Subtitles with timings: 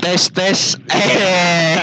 [0.00, 0.60] tes tes.
[0.90, 1.76] Eh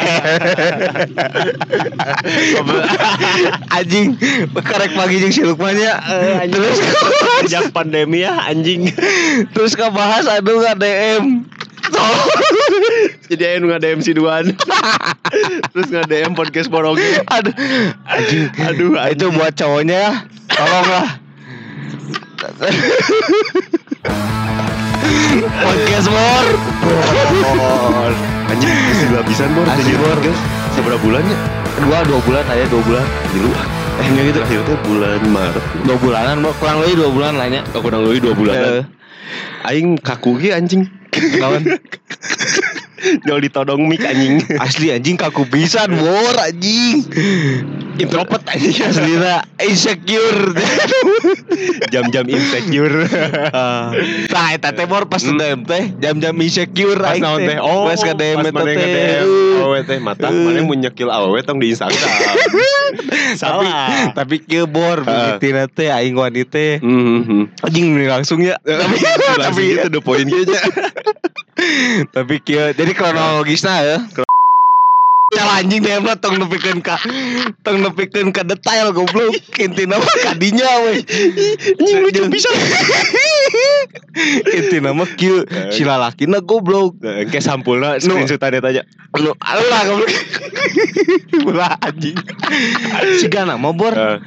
[3.78, 4.17] anjing
[4.58, 5.93] karek pagi jeung si Lukmannya
[6.50, 6.77] terus
[7.48, 8.89] Sejak pandemi ya anjing.
[9.54, 11.45] terus kabahas aduh nggak DM
[13.31, 14.52] Jadi ayo nggak DM si Duan.
[15.71, 17.23] Terus nggak DM podcast Boroge.
[17.31, 17.54] aduh.
[18.04, 18.52] Anjing.
[18.59, 20.11] Aduh, itu buat cowoknya ya.
[20.52, 21.07] Tolonglah
[25.61, 26.47] podcast bor
[27.57, 28.13] Bor.
[28.47, 29.65] Anjing masih dua pisan bor.
[29.67, 30.17] Jadi Bor.
[30.71, 31.38] Seberapa bulannya?
[31.77, 33.49] dua dua bulan aja dua bulan Dulu.
[33.98, 34.39] Eh enggak gitu.
[34.41, 35.63] Akhirnya bulan Maret.
[35.84, 36.53] dua bulanan Bor.
[36.57, 38.55] kurang lebih dua bulan lah nya kurang lebih dua bulan.
[38.55, 38.84] Eh,
[39.67, 40.88] Aing kaku ge anjing.
[41.12, 41.63] kawan
[42.97, 44.41] Jauh ditodong mic anjing.
[44.63, 47.05] asli anjing kaku pisan bor anjing
[47.97, 48.73] Introvert anjing.
[48.81, 49.13] asli
[49.61, 50.53] insecure
[51.93, 53.05] Jam-jam insecure.
[53.53, 53.89] Ah.
[54.29, 57.57] Tah eta teh bor pas DM teh jam-jam insecure aing teh?
[57.57, 59.21] Oh, pas ka DM teh.
[59.57, 61.98] awewe teh mata mana mau nyekil awewe tong di Instagram.
[63.27, 64.16] Tapi Salah.
[64.16, 65.36] tapi kieu bor Ah.
[65.38, 67.61] bikitina teh aing wanita Mhm.
[67.61, 68.56] anjing mending langsung ya.
[68.64, 70.59] Tapi gitu the point aja.
[72.16, 73.98] Tapi kieu jadi kronologisna ya.
[75.28, 76.96] Salah anjing DM lah tong nepikeun ka
[77.60, 81.04] tong nepikeun ka detail goblok intina mah kadinya we.
[81.76, 82.48] Anjing lucu bisa.
[84.56, 85.44] intina mah kieu
[85.76, 86.95] si lalakina goblok.
[87.04, 88.84] Nah, Kayak sampulnya screenshotan eta aja.
[89.20, 90.12] Lu alah goblok.
[91.52, 92.16] Ulah anjing.
[93.20, 93.92] Siga nama bor.
[93.92, 94.18] Eh,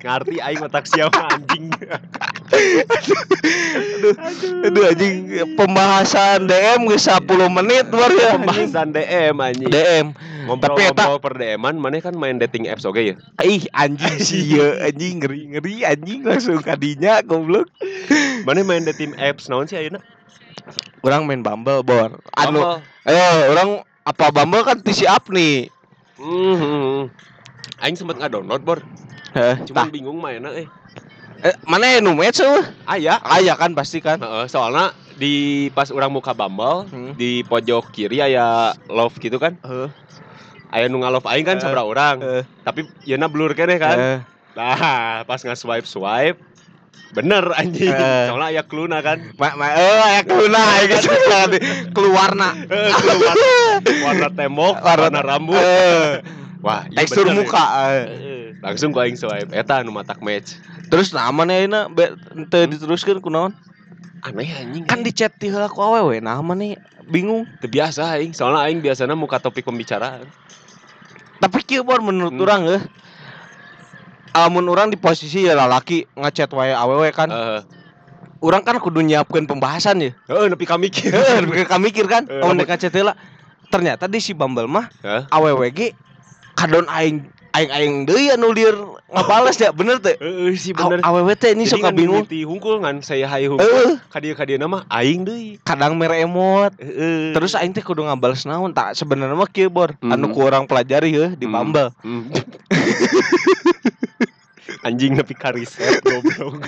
[0.00, 1.68] ngerti aing otak siapa anjing.
[4.66, 5.14] Aduh anjing
[5.54, 8.36] pembahasan DM geus 10 menit bor ya.
[8.40, 9.70] Pembahasan DM anjing.
[9.70, 10.06] DM.
[10.50, 13.14] Tapi eta Ngobrol-ngobrol per DM-an mana kan main dating apps oke ya?
[13.44, 17.70] ih anjing sih ya anjing ngeri ngeri anjing langsung kadinya goblok.
[18.48, 20.02] Mana main dating apps naon sih ayeuna?
[21.06, 22.18] Orang main Bumble bor.
[22.34, 25.70] Anu eh orang apa Bumble kan tisi up nih.
[26.18, 27.08] Mhm.
[27.80, 28.80] Aing sempet nggak download bor,
[29.64, 29.86] Cuma tah.
[29.88, 30.66] bingung mainnya eh.
[31.40, 32.60] Eh, mana ya nu match eueuh?
[32.84, 34.20] Aya, Aya kan pasti kan.
[34.20, 37.12] Heeh, soalnya di pas orang muka Bumble Hmm.
[37.16, 39.56] di pojok kiri aya love gitu kan.
[39.64, 39.88] Heeh.
[40.68, 42.20] Aya nu love aing kan Eh, sabra orang.
[42.20, 42.42] eh.
[42.60, 43.96] Tapi yeuna blur kene kan.
[43.96, 44.18] Eh,
[44.50, 46.36] Nah, pas nge-swipe swipe
[47.10, 47.88] bener anjing.
[47.88, 48.26] Eh.
[48.28, 49.18] Soalnya aya clue-na kan.
[49.34, 51.08] ma ma eh aya keluna gitu
[51.96, 52.52] keluarna.
[52.68, 53.36] Eh, keluar
[54.04, 55.56] warna tembok, warna, rambut.
[55.56, 56.20] Eh,
[56.60, 57.64] Wah, iya tekstur bener, muka.
[57.96, 58.02] Eh,
[58.60, 60.60] Langsung ku aing swipe eta nu matak match.
[60.92, 62.12] Terus nama nih ayeuna be
[62.52, 63.56] teu diteruskeun kunaon?
[64.20, 64.84] Aneh anjing.
[64.84, 66.76] Kan di chat heula ku awewe nama nih
[67.08, 67.48] bingung.
[67.64, 70.28] Teu biasa aing, soalnya aing biasanya muka topik pembicaraan.
[71.40, 72.44] Tapi kieu bor menurut Hmm.
[72.44, 72.82] urang eh
[74.30, 77.32] Amun orang di posisi ya lalaki ngechat wae awewe kan.
[77.32, 77.60] Heeh.
[78.44, 80.10] Urang kan kudu nyiapkeun pembahasan ya.
[80.30, 81.10] Heeh, nepi ka mikir.
[81.10, 82.30] Heeh, mereka mikir kan.
[82.30, 83.18] Eh, Amun ngechat heula.
[83.72, 85.26] Ternyata di si Bumble mah Hah?
[85.34, 85.98] awewe ge
[86.54, 88.74] kadon aing aing aing deui anu lieur
[89.10, 90.14] ngabales ya bener teh.
[90.16, 91.02] Heeh, sih bener.
[91.02, 92.22] Awewe teh ini suka ngan bingung.
[92.22, 93.48] mimiti hungkul ngan saya hai Eh.
[93.50, 93.98] hungkul.
[94.08, 95.58] Kadia kadia nama aing deui.
[95.62, 96.72] Kadang mere emot.
[96.78, 97.32] Heeh.
[97.34, 100.32] Terus aing teh kudu ngabales naon tak sebenarnya mah kieu bor anu Mhm.
[100.32, 101.54] ku urang pelajari heuh di Hmm.
[101.54, 101.88] Bumble.
[102.02, 102.24] Hmm.
[104.80, 106.62] Anjing nepi ka riset goblok.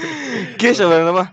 [0.58, 1.28] Kieu sebenarnya mah.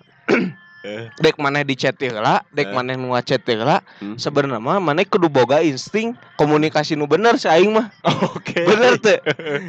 [1.20, 2.74] Dek maneh di chat heula, dek Eh.
[2.74, 4.16] maneh nu ngechat heula, Hmm.
[4.16, 7.92] sebenarnya mah maneh kudu boga insting komunikasi nu bener si aing mah.
[8.36, 8.64] Oke.
[8.64, 9.20] Bener teh.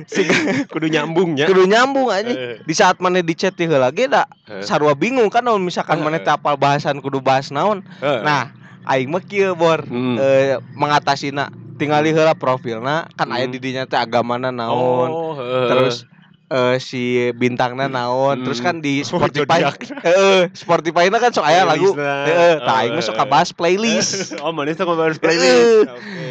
[0.07, 0.23] Si
[0.71, 1.51] kudu nyambungnya.
[1.51, 2.39] kudu nyambung anjing.
[2.39, 2.57] Eh.
[2.63, 4.63] Di saat maneh di chat heula ge da Eh.
[4.63, 6.05] sarua bingung kan misalkan Eh.
[6.07, 7.83] maneh teu apal bahasan kudu bahas naon.
[8.01, 8.55] Nah,
[8.87, 10.15] aing mah kieu bor Hmm.
[10.15, 11.51] eh, mengatasina
[11.81, 13.55] tingali heula profilna kan aya Hmm.
[13.57, 15.09] di dinya teh agamana naon.
[15.11, 15.35] Oh.
[15.67, 16.07] Terus
[16.51, 17.03] eh, si
[17.33, 18.45] bintangna naon Hmm.
[18.45, 19.79] terus kan di Oh, Spotify zodiak.
[20.03, 23.29] heeh Spotify-na kan sok aya lagu heeh tah aing mah Oh, suka eh.
[23.29, 24.13] bahas playlist
[24.43, 25.21] oh, manis tuh bahas Eh.
[25.21, 25.87] playlist.
[25.97, 26.31] Oke.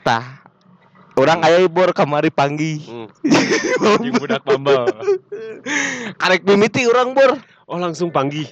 [0.00, 0.42] tah
[1.14, 3.06] orang aya bor kamari panggi Hmm.
[4.00, 4.90] Di budak Bumble.
[6.16, 8.50] karek mimiti orang bor Oh, langsung panggih.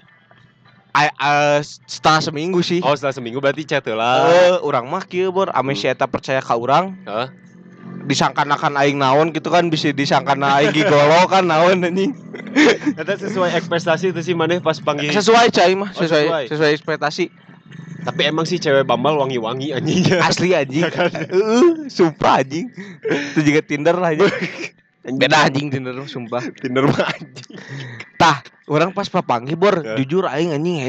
[0.90, 4.30] Ay, eh, setengah seminggu sih Oh, setelah seminggu berarti chat lah.
[4.30, 7.26] Eh, orang mah kieu bor ame si eta percaya ka urang Hah?
[8.08, 12.16] Disangkanakan aing naon gitu kan bisa disangkana aing gigolo kan naon anjing
[12.96, 15.12] Eta sesuai ekspektasi itu sih maneh pas panggil.
[15.12, 16.44] sesuai cai mah Oh, sesuai sesuai.
[16.48, 17.24] sesuai ekspektasi
[17.98, 20.24] Tapi emang sih cewek Bambal wangi-wangi anjingnya.
[20.24, 20.80] Asli anjing.
[20.88, 22.72] Heeh, sumpah anjing.
[23.04, 24.32] Itu juga Tinder lah anjing.
[25.20, 26.40] Beda anjing Tinder sumpah.
[26.56, 27.58] Tinder mah anjing.
[28.16, 30.00] Tah, orang pas papanggih bor, Ya.
[30.00, 30.88] jujur aing anjing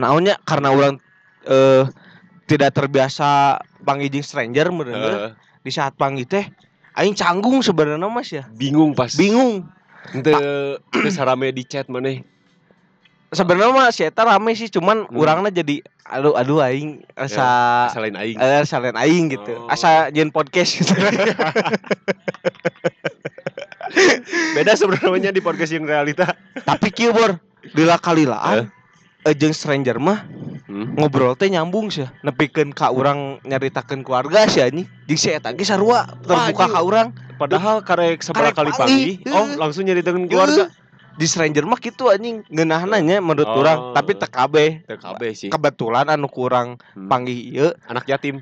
[0.00, 0.96] naonnya karena orang
[1.44, 1.84] eh
[2.46, 5.30] tidak terbiasa panggil stranger bener Heeh.
[5.64, 6.44] Di saat panggil teh
[6.94, 8.44] aing canggung sebenarnya Mas ya.
[8.52, 9.10] bingung pas.
[9.10, 9.64] Bingung.
[10.12, 10.30] Ente
[10.92, 12.20] terus rame di chat mana?
[13.32, 15.16] Sebenarnya mah si eta rame sih cuman Hmm.
[15.16, 18.36] urangna jadi aduh aduh aing asa Selain aing.
[18.36, 19.56] eh salen aing gitu.
[19.58, 19.66] Oh.
[19.66, 20.92] Asa jen podcast gitu.
[24.54, 26.36] Beda sebenarnya di podcast yang realita.
[26.56, 27.40] Tapi kieu bor,
[27.72, 28.83] lila kalilaan eh
[29.32, 30.20] jeung stranger mah
[30.64, 30.96] Hmm.
[30.96, 35.60] ngobrol teh nyambung sih nepikeun ka urang nyaritakeun keluarga sih anjing jeung si eta ge
[35.60, 36.72] sarua terbuka anjing.
[36.72, 40.70] ka urang Padahal karek seberapa kali panggil, oh langsung nyari dengan keluarga.
[41.14, 43.60] di stranger mah gitu anjing ngeunahna nya menurut Oh.
[43.60, 45.50] urang tapi kabeh TKB sih.
[45.52, 47.12] kebetulan anu kurang Hmm.
[47.12, 48.40] panggih ieu Anak yatim.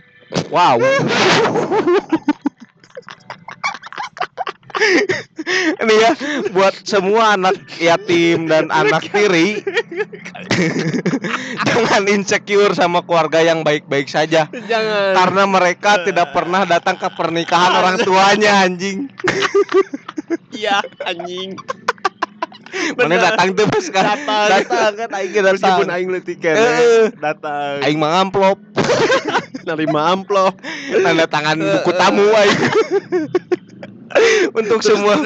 [0.49, 0.79] wow
[5.79, 6.13] ini ya
[6.51, 9.63] buat semua anak yatim dan anak tiri
[11.67, 15.13] jangan insecure sama keluarga yang baik-baik saja Jangan.
[15.15, 19.11] karena mereka tidak pernah datang ke pernikahan orang tuanya anjing
[20.51, 21.59] Iya anjing.
[22.97, 24.49] mana datang tuh pas kan Datang.
[24.49, 27.07] datang kan aing datang Meskipun aing beli tiket Eh.
[27.21, 27.85] datang.
[27.85, 28.57] aing mah amplop
[29.63, 30.57] nerima amplop.
[30.91, 32.61] tanda tangan buku tamu aing
[34.59, 35.17] untuk semua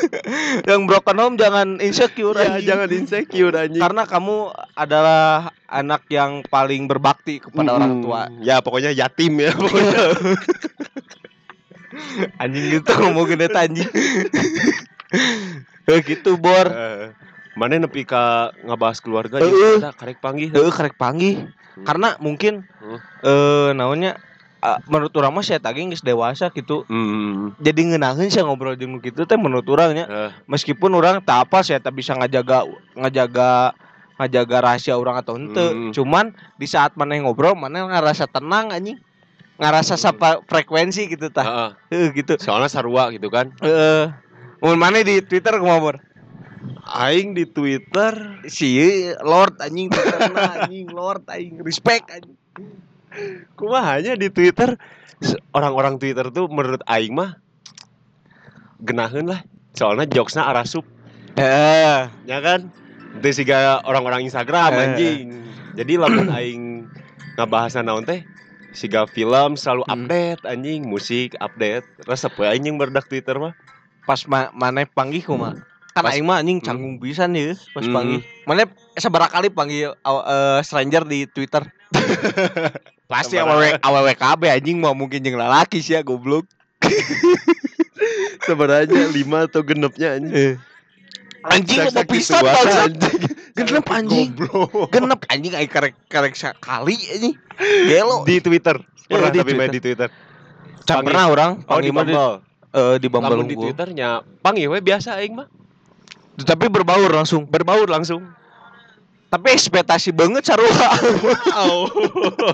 [0.68, 2.66] yang broken home jangan insecure Ya, anjing.
[2.66, 3.78] jangan insecure anjing.
[3.78, 4.36] karena kamu
[4.74, 5.22] adalah
[5.66, 8.04] anak yang paling berbakti kepada orang Mm-mm.
[8.04, 10.00] tua Ya pokoknya yatim ya pokoknya.
[12.38, 13.90] anjing gitu ngomongin eta anjing
[15.84, 17.10] Eh, gitu bor Eh,
[17.50, 19.82] Mana nepi ka ngabahas keluarga Heeh.
[19.82, 20.48] jeung karek panggih.
[20.48, 21.86] Heeh karek panggih Hmm.
[21.86, 22.98] karena mungkin Hmm.
[23.22, 24.18] eh naonnya
[24.60, 27.56] ah, menurut urang mah saya tagih geus dewasa gitu Hmm.
[27.58, 31.60] jadi ngeunaheun sih ngobrol jeung nu kitu teh menurut urangnya Eh, meskipun orang tak apa
[31.60, 33.72] saya tak bisa ngajaga ngajaga
[34.20, 35.64] ngajaga rahasia orang atau ente.
[35.64, 35.92] Hmm.
[35.96, 39.00] cuman di saat mana yang ngobrol mana ngerasa tenang anjing.
[39.56, 40.04] Ngerasa Hmm.
[40.08, 41.44] sapa frekuensi gitu tah.
[41.44, 41.70] Heeh.
[41.92, 42.36] Heuh, gitu.
[42.40, 43.52] Soalnya sarua gitu kan.
[43.60, 44.08] eh
[44.60, 46.00] mun mana di Twitter ngomong
[46.84, 48.40] Aing di Twitter.
[48.44, 48.76] Si
[49.24, 51.60] Lord anjing Twitterna anjing Lord anjing.
[51.64, 52.36] Respect anjing
[53.54, 54.74] kumahanya di Twitter
[55.52, 57.36] orang-orang Twitter tuh menurut aing mah
[58.80, 59.40] genaheun lah.
[59.76, 60.82] Soalnya jokesna arasup
[61.38, 62.70] eh ya kan.
[63.20, 64.82] Itu siga orang-orang Instagram Eh.
[64.86, 65.26] anjing.
[65.74, 66.86] Jadi lamun aing
[67.38, 68.22] ngabahas naon teh
[68.70, 69.94] siga film selalu Hmm.
[70.06, 71.86] update anjing, musik update.
[72.06, 73.54] Resep anjing berdak Twitter mah.
[74.00, 75.60] pas ma mana panggih kumaha
[75.90, 76.66] kan aing mah anjing Hmm.
[76.66, 77.90] canggung pisan ya pas Hmm.
[77.90, 78.62] panggih mana
[78.94, 81.66] seberapa kali panggil eh, stranger di Twitter
[83.10, 83.82] pasti Sabaraha.
[83.82, 86.46] aww aww KB anjing mau mungkin jeung lalaki sih ya goblok
[88.40, 90.56] Sebenarnya lima atau genepnya anjing.
[91.42, 93.20] anjing Sak- mau pisan anjing.
[93.52, 94.28] genep anjing
[94.88, 97.34] genep anjing aing karek karek sekali anjing
[97.86, 98.76] gelo Di Twitter.
[99.04, 99.74] Pernah Iya, di tapi main Twitter.
[99.74, 100.08] di Twitter.
[100.80, 101.04] Can Panggil.
[101.04, 102.34] pernah orang Oh di panggil Bumble.
[102.72, 103.54] eh, di Bumble di.
[103.58, 104.10] Twitternya
[104.40, 105.48] panggil we biasa aing mah.
[106.42, 108.22] Tapi berbaur langsung Berbaur langsung.
[109.26, 110.90] tapi ekspektasi banget sarua
[111.46, 111.86] Wow.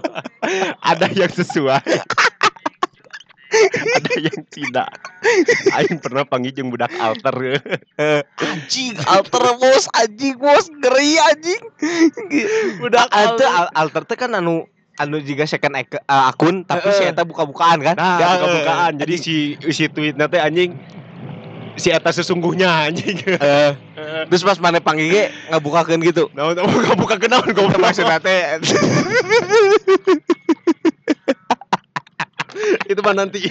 [0.91, 1.81] Ada yang sesuai.
[3.97, 4.91] Ada yang tidak.
[5.73, 7.62] Aing pernah panggil jeung budak alter.
[8.37, 11.62] anjing alter bos anjing bos ngeri anjing
[12.76, 13.49] Budak alter alter.
[13.49, 17.81] al- alter teh kan anu anu juga second ak- eh, akun tapi si eta buka-bukaan
[17.81, 18.93] kan Nah, Ya, buka-bukaan.
[18.99, 19.35] Jadi si
[19.66, 20.76] si tweet teh anjing
[21.76, 23.21] si eta sesungguhnya anjing.
[23.40, 23.76] eh,
[24.28, 26.28] terus pas mana panggil ge ngabukakeun gitu.
[26.33, 27.80] Nah, buka-buka kenaun goblok.
[27.80, 28.56] Maksudnya teh
[32.90, 33.45] itu mah nanti.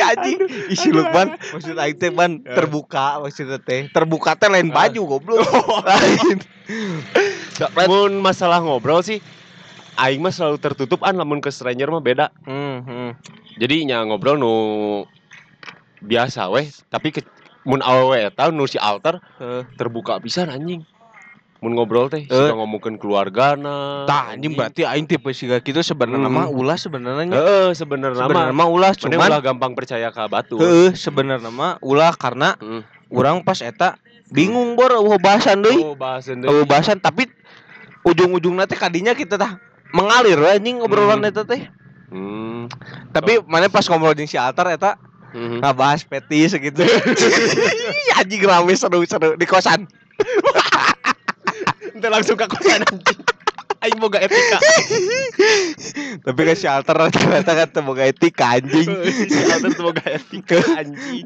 [0.00, 0.40] ya anjing.
[0.72, 5.44] Isi Lukman maksud aing teh ban terbuka maksudnya teh terbuka teh lain baju goblok.
[5.84, 6.40] Lain.
[7.86, 9.20] Mun masalah ngobrol sih
[9.96, 12.28] aing mah selalu tertutup an lamun ke stranger mah beda.
[12.44, 13.10] hmm, hmm.
[13.56, 14.52] Jadi nya ngobrol nu
[16.06, 17.20] biasa weh, tapi ke,
[17.62, 20.86] mun awewe eta nu si alter Eh, terbuka pisan anjing.
[21.56, 22.28] Mun ngobrol teh Eh.
[22.28, 24.04] suka ngomongkeun keluargana.
[24.04, 26.36] tah anjing berarti aing tipe siga gitu sebenarnya Hmm.
[26.36, 30.56] mah ulah sebenarnya Heeh, sebenarnya sebenarnya mah mah ulah Cuman ulah gampang percaya ka batu.
[30.56, 32.84] heeh sebenarnya mah ulah karena Hmm.
[33.08, 33.96] urang pas eta
[34.28, 36.50] bingung bor eueuh bahasan deui Oh, bahasan deui.
[36.52, 37.24] eueuh bahasan tapi
[38.02, 39.58] ujung-ujungna teh kadinya kita tah
[39.90, 41.30] mengalir anjing obrolan Hmm.
[41.30, 41.66] eta teh
[42.06, 42.70] Hmm.
[43.10, 44.94] tapi mana pas ngobrol jeung si Altar eta
[45.36, 45.60] Mhm.
[45.60, 46.80] ngabahas petis gitu
[48.16, 49.84] anjing rame seru-seru di kosan
[51.92, 53.20] Ente langsung ke kosan anjing.
[53.84, 54.58] aing boga etika.
[56.24, 58.88] Tapi si alter ternyata kan boga etika anjing.
[59.76, 61.22] tuh boga etika anjing.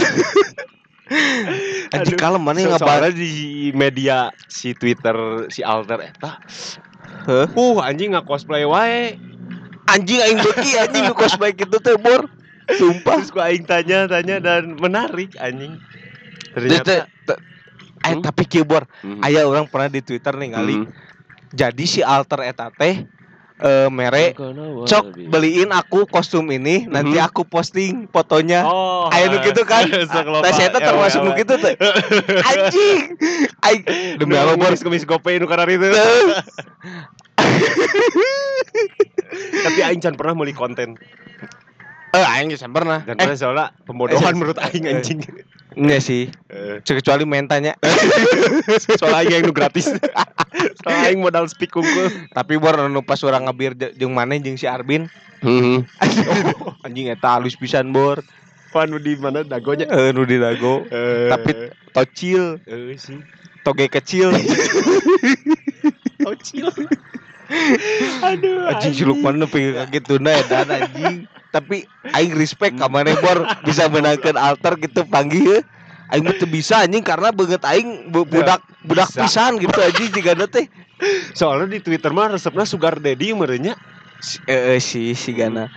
[1.90, 2.86] Anjing kalem mana So- ngabar.
[3.02, 3.30] soalnya di
[3.74, 6.38] media si Twitter si Alter eta.
[7.26, 7.46] Heh.
[7.54, 9.18] Uh anjing nggak cosplay wae.
[9.90, 12.30] Anjing aing beki anjing nu cosplay kitu teh bor.
[12.76, 13.18] Sumpah.
[13.18, 15.78] Terus gua aing tanya-tanya dan menarik anjing.
[16.52, 17.08] Ternyata
[18.00, 18.24] Eh Hmm?
[18.24, 19.20] tapi kieu bor, Hmm.
[19.20, 20.72] aya orang pernah di Twitter nih kali.
[20.80, 20.88] Hmm.
[21.52, 23.04] Jadi si alter eta teh
[23.60, 24.32] eh mere
[24.88, 27.28] cok beliin aku kostum ini nanti Mhm.
[27.28, 29.84] aku posting fotonya Oh, Ayo nu gitu kan.
[29.84, 31.44] Nah saya Ewe, termasuk nu ewe.
[31.44, 31.76] gitu teh
[32.48, 33.20] Anjing
[33.60, 33.82] Aing
[34.16, 35.92] Demi Allah bor kumis gope nu karena itu.
[39.60, 40.96] Tapi aing can pernah meuli konten.
[42.10, 44.98] Eh Aing geus pernah Dan Eh soalnya pembodohan eh, menurut aing eh.
[44.98, 45.22] anjing.
[45.78, 47.78] enggak sih Eh, Kecuali mentanya
[48.98, 49.86] Soalnya aing anu gratis.
[50.82, 52.10] Soalnya aing modal speak kungkul.
[52.34, 55.06] Tapi bor anu pas orang ngabir je- jeung maneh jeung si Arbin
[55.40, 55.86] Heeh.
[56.84, 58.18] Anjing eta halus pisan bor
[58.70, 59.86] Panu di mana dagonya?
[59.86, 60.86] Eh nu di dago
[61.30, 63.18] Tapi tocil eh sih.
[63.62, 64.34] Toge kecil
[66.18, 66.66] Tocil.
[68.22, 68.70] Aduh.
[68.70, 71.26] Anjing si Lukman nepi ka kituna edan anjing.
[71.50, 71.82] Tapi
[72.14, 75.62] aing respect ka maneh bor bisa menangkeun alter gitu panggih heuh.
[76.10, 80.66] Aing teu bisa anjing karena beungeut aing bu- budak budak pisan gitu anjing jigana teh.
[81.34, 83.74] Soalnya di Twitter mah resepnya sugar daddy merenya.
[84.20, 85.70] Si- Eh eh, si si gana.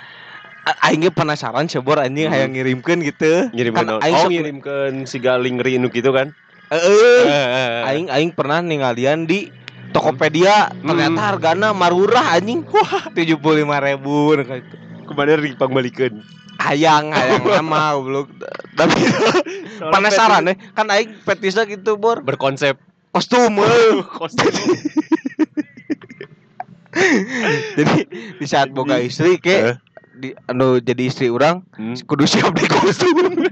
[0.64, 2.34] A- Aing ge penasaran cebor anjing Hmm.
[2.34, 3.50] hayang ngirimkeun gitu.
[3.54, 6.34] Ngirim Kan aing oh ngirimkeun si galing rinu gitu kan.
[6.74, 7.22] Heeh.
[7.30, 9.54] Eh, Aing aing pernah ningalian di
[9.94, 11.28] Tokopedia ternyata Hmm.
[11.30, 12.66] hargana marurah anjing.
[12.68, 14.76] Wah, 75.000 gitu.
[15.04, 16.24] kemarin ring pangbalikeun.
[16.58, 18.28] Hayang hayang nama goblok.
[18.74, 18.98] Tapi
[19.80, 22.80] penasaran nih kan aing fetisnya gitu bor berkonsep
[23.12, 24.02] kostum eh.
[24.20, 24.50] kostum.
[27.78, 27.96] jadi
[28.38, 29.42] di saat boga istri Eh.
[29.42, 29.56] ke
[30.14, 31.98] di anu jadi istri orang Hmm.
[32.06, 33.46] kudu siap di kostum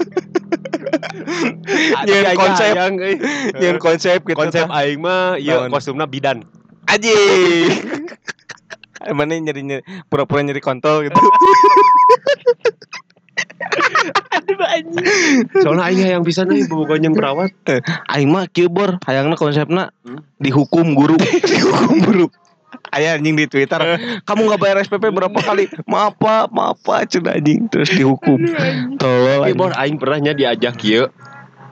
[2.01, 2.73] Aing konsep.
[2.75, 3.15] euy.
[3.55, 5.69] nyen konsep gitu konsep aing mah ieu Naon?
[5.69, 6.43] kostumna bidan.
[6.85, 7.13] aji
[9.17, 11.21] mana nyeri nyeri pura-pura nyeri kontol gitu
[15.57, 17.51] Soalnya aing hayang pisan euy bobogoh yang perawat.
[18.09, 20.21] aing mah kieu bor hayangna konsepna Hmm?
[20.37, 21.15] dihukum guru
[21.51, 22.25] dihukum guru
[22.89, 23.79] Aya anjing di Twitter,
[24.23, 25.67] kamu nggak bayar SPP berapa kali?
[25.85, 28.39] Maaf pak, maaf pak, cenah anjing terus dihukum.
[28.95, 29.57] Tolol Tapi anjing.
[29.57, 31.07] bor aing pernahnya diajak ieu,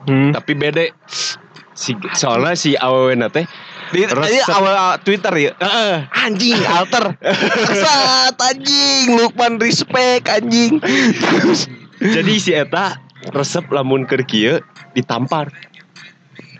[0.04, 0.32] Hmm.
[0.32, 0.96] tapi bede.
[1.72, 3.44] Si soalnya si awewe na teh
[3.90, 4.28] Di Resep.
[4.30, 5.52] ini awal awal Twitter ya.
[6.14, 7.16] Anjing alter.
[7.82, 10.78] Sat anjing Lukman respect anjing.
[11.16, 11.66] Terus
[11.98, 14.60] jadi si eta resep lamun keur kieu
[14.92, 15.48] ditampar.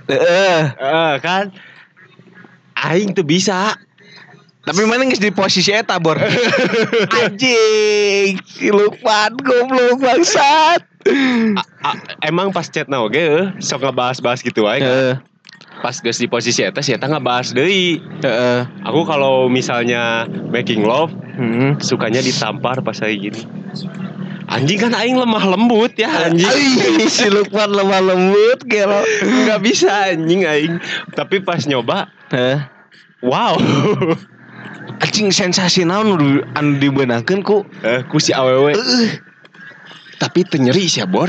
[0.07, 1.53] eh Eh kan
[2.83, 3.77] aing tuh bisa.
[4.61, 6.21] Tapi mana geus di posisi eta bor.
[7.25, 10.85] anjing si Lukman goblok bangsat.
[12.21, 15.25] Emang pas chat na oge eh, sok ngebahas-bahas gitu wae kan.
[15.81, 18.05] Pas geus di posisi eta si eta ngebahas deui.
[18.21, 18.61] Heeh.
[18.85, 21.81] Aku kalau misalnya making love Hmm.
[21.81, 23.41] sukanya ditampar pas kayak gini.
[24.51, 26.45] Anjing kan aing lemah lembut ya anjing.
[26.45, 29.01] Ai, si Lukman lemah lembut gelo.
[29.25, 30.77] Nggak bisa anjing aing.
[31.17, 32.61] Tapi pas nyoba, Heh.
[33.25, 33.57] wow.
[35.01, 38.77] Anjing sensasi naon nu anu dibeunangkeun ku Eh, ku si awewe.
[38.77, 39.11] Eueuh.
[40.21, 41.29] Tapi teu nyeri sia bor.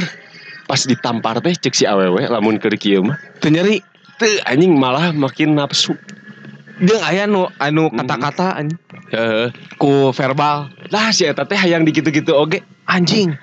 [0.68, 3.16] Pas ditampar teh cek si awewe lamun keur kieu mah.
[3.40, 3.80] teu nyeri
[4.20, 5.96] Teu anjing malah makin nafsu.
[6.82, 7.98] jeung aya nu anu Mhm.
[8.02, 8.80] kata-kata anjing
[9.14, 9.48] Heeh.
[9.78, 12.66] ku verbal Lah si eta teh hayang di gitu-gitu oge.
[12.86, 13.34] anjing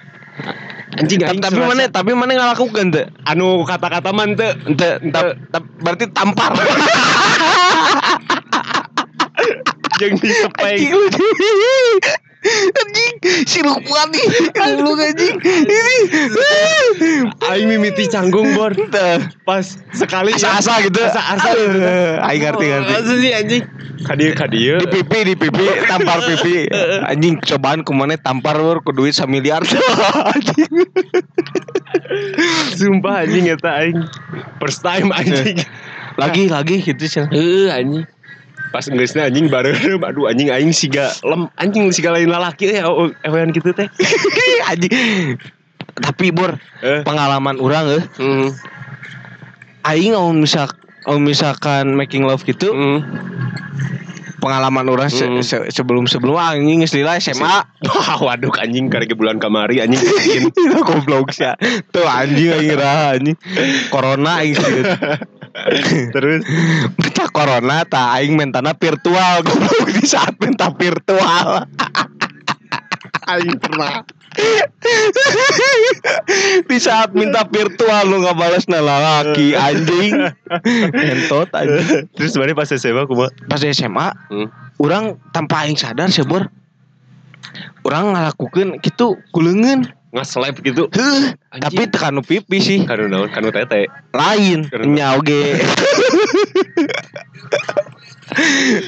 [0.99, 4.51] Anjing aing tapi mana tapi mana ngalakukeun teu anu kata-kata man teu.
[4.67, 6.53] Ente, ta- ta- berarti tampar.
[9.99, 10.78] Jeung disepeng.
[10.78, 11.07] Anjing lu.
[12.71, 13.14] Anjing
[13.50, 14.26] si Lukman nih.
[14.55, 15.37] Goblok anjing.
[15.43, 15.97] Ini.
[17.50, 18.71] Aing mimiti canggung bor.
[19.43, 21.02] Pas sekali Asa-asa gitu.
[21.02, 21.83] Asa-asa gitu.
[22.23, 22.93] Aing ngerti ngerti.
[22.95, 23.64] Asa sih anjing.
[23.99, 24.78] Kadieu kadieu.
[24.78, 26.71] Di pipi di pipi tampar pipi.
[27.11, 29.67] Anjing cobaan ke mana tampar lur ku duit samiliar.
[30.31, 30.87] Anjing.
[32.78, 33.99] Sumpah anjing eta aing.
[34.62, 35.59] First time anjing.
[36.14, 37.26] Lagi lagi gitu sih.
[37.26, 38.07] Heeh anjing.
[38.69, 42.85] Pas geusna anjing bareureum aduh anjing aing siga lem anjing siga lain lalaki ya
[43.23, 43.89] ewean gitu teh.
[44.71, 45.37] Anjing.
[45.95, 47.03] Tapi bor Eh.
[47.03, 48.49] pengalaman orang eh Hmm.
[49.85, 50.69] aing mau misal
[51.05, 53.01] mau misalkan making love gitu Hmm.
[54.39, 55.43] pengalaman orang se- Hmm.
[55.43, 57.43] se- sebelum sebelum anjing geus lila SMA
[57.89, 60.53] Wah, waduh anjing karek bulan kamari anjing bikin.
[60.79, 61.49] goblok sih
[61.89, 63.35] tuh anjing raha anjing
[63.89, 64.55] corona sih
[66.14, 66.40] Terus
[66.99, 71.64] Minta corona tak aing mentana virtual goblok di saat minta virtual.
[73.33, 74.00] aing pernah
[76.69, 80.14] di saat minta virtual lu nggak balas laki anjing.
[80.95, 82.07] Entot anjing.
[82.14, 83.33] Terus mana pas SMA kumaha?
[83.50, 84.49] Pas SMA, Hmm.
[84.78, 86.47] orang tanpa aing sadar sih bor.
[87.83, 89.88] Orang ngelakukan gitu kulengen.
[90.09, 90.88] Nge-slap gitu.
[91.53, 93.29] Tapi tekan nu pipi sih Kanu naon?
[93.29, 93.93] Kanu tete.
[94.17, 94.88] lain Kenapa?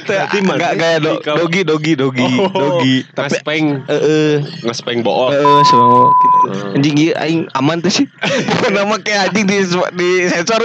[0.01, 3.03] Berarti mana Enggak kayak do, dogi dogi dogi Oh, dogi.
[3.11, 5.29] Tapi ngespeng, eh ngespeng bool.
[5.29, 6.37] eh semua gitu.
[6.41, 6.75] Hmm.
[6.75, 8.07] Anjing ieu aing aman tuh sih.
[8.49, 9.57] Bukan nama kayak anjing di
[9.95, 10.61] di sensor.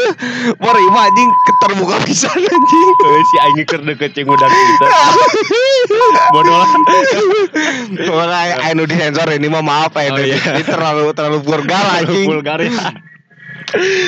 [0.56, 1.28] Bor ieu mah anjing
[1.60, 2.88] terbuka pisan anjing.
[3.06, 4.86] Eh, si aing keur deket jeung udah kita.
[6.46, 6.68] Lah.
[7.90, 10.10] Makanya anu di sensor ini mah maaf ya.
[10.10, 10.38] Oh, iya.
[10.38, 12.26] Ini terlalu terlalu vulgar anjing.
[12.28, 12.70] Vulgar ya.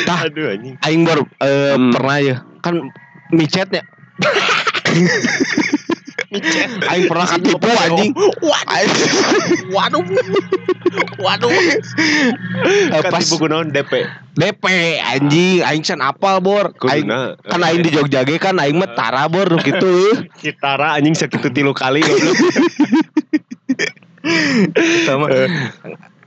[0.05, 0.19] Tah.
[0.27, 0.75] Aduh anjing.
[0.83, 1.91] Aing baru Hmm.
[1.91, 2.91] pernah ya kan
[3.31, 3.83] micetnya.
[6.85, 8.13] Aing pernah ketipu anjing.
[9.73, 10.05] Waduh.
[11.19, 11.49] Waduh.
[11.49, 14.05] Eh, Pas pas buku naon DP.
[14.35, 14.65] DP
[15.01, 16.77] anjing aing can apal bor.
[16.85, 17.33] Aing Kuduna.
[17.41, 20.21] kan aing di Jogja ge kan aing mah tara bor gitu.
[20.37, 22.37] Kitara anjing sakitu tilu kali goblok.
[25.05, 25.27] Sama.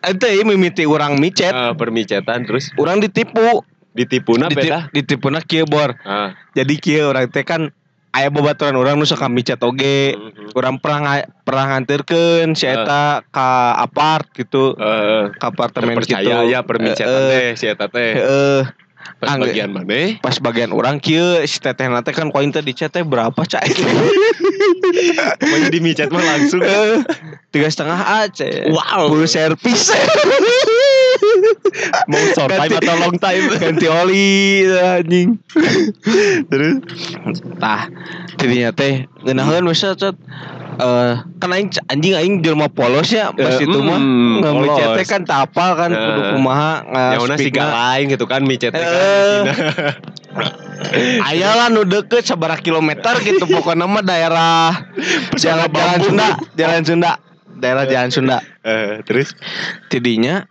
[0.02, 3.62] Ente mimiti urang micet, Ah, permicetan terus urang ditipu.
[3.92, 4.80] ditipuna Ditip, beda.
[4.96, 5.94] ditipuna kieu bor.
[6.02, 6.34] Ah.
[6.56, 7.70] Jadi kieu urang teh kan
[8.12, 10.16] aya babaturan urang nu suka micet oge.
[10.52, 13.50] Urang pernah nga- pernah nganterkeun si eta ka
[13.80, 14.76] apart gitu.
[14.76, 16.20] Eh, Ka apartemen gitu.
[16.48, 17.32] ya permicetan Heeh.
[17.32, 18.12] teh si eta teh.
[18.16, 18.62] Heeh.
[19.18, 19.54] Pas Angge.
[19.54, 20.18] bagian mana?
[20.18, 23.70] Pas bagian orang kieu si teteh teh kan koin teh dicet teh berapa cai?
[25.42, 26.62] Pokoknya di micet mah langsung.
[27.54, 28.46] Tiga setengah aja.
[28.70, 29.14] Wow.
[29.14, 29.90] Full servis.
[32.08, 33.44] Mau short time Ganti- atau long time?
[33.62, 34.30] Ganti oli
[34.70, 35.30] anjing.
[36.48, 36.74] Terus
[37.58, 37.88] Tah,
[38.36, 40.02] tidinya teh ngeunaheun we cet.
[40.74, 44.98] Eh, kan aing anjing aing jelema polos ya pas Eh, itu mah mm, ngamicet polos.
[44.98, 46.00] teh kan tapal kan Eh.
[46.00, 46.72] kudu kumaha
[47.14, 47.70] yang mana si ngaspeakna.
[47.70, 48.90] lain gitu kan micet teh kan.
[48.90, 49.42] Eh.
[49.46, 49.54] Cina.
[51.28, 54.74] Aya lah nu deket sabaraha kilometer gitu pokoknya mah daerah
[55.36, 56.00] jalan jalan.
[56.02, 57.12] Sunda, jalan Sunda.
[57.54, 58.38] Daerah jalan Sunda.
[58.64, 59.38] Eh, terus
[59.86, 60.48] Tidinya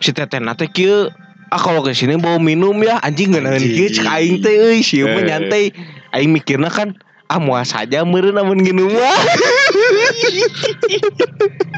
[0.00, 1.12] si teteh teh kieu
[1.52, 5.06] ah kalau ke sini bawa minum ya anjing ngeunaheun kieu cek aing teh euy sieu
[5.06, 5.26] mah Eh.
[5.28, 5.64] nyantai.
[6.10, 6.96] Aing mikirna kan
[7.30, 9.20] ah moal saja meureun amun nginum mah.